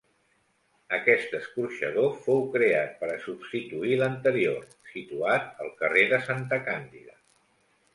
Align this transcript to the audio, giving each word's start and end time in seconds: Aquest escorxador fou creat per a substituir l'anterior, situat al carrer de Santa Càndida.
Aquest 0.97 1.35
escorxador 1.39 2.09
fou 2.23 2.41
creat 2.57 2.97
per 3.03 3.11
a 3.11 3.19
substituir 3.29 4.03
l'anterior, 4.03 4.67
situat 4.97 5.65
al 5.67 5.75
carrer 5.85 6.13
de 6.17 6.25
Santa 6.31 6.65
Càndida. 6.69 7.21